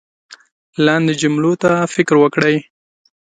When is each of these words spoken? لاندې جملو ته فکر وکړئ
لاندې 0.85 1.13
جملو 1.21 1.53
ته 1.61 1.71
فکر 1.93 2.15
وکړئ 2.19 2.57